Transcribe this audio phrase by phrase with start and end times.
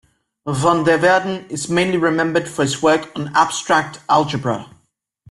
[0.49, 4.67] Van der Waerden is mainly remembered for his work on abstract algebra.